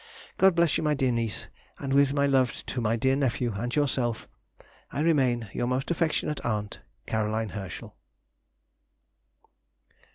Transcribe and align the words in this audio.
God 0.39 0.55
bless 0.55 0.79
you, 0.79 0.83
my 0.83 0.95
dear 0.95 1.11
niece... 1.11 1.47
and 1.77 1.93
with 1.93 2.11
my 2.11 2.25
love 2.25 2.65
to 2.65 2.81
my 2.81 2.95
dear 2.95 3.15
nephew 3.15 3.53
and 3.55 3.75
yourself, 3.75 4.27
I 4.89 5.01
remain, 5.01 5.51
Your 5.53 5.67
most 5.67 5.91
affectionate 5.91 6.43
aunt, 6.43 6.79
CAR. 7.05 7.27
HERSCHEL. 7.29 7.95